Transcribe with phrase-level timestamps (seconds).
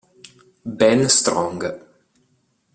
[0.79, 1.61] Ben Strong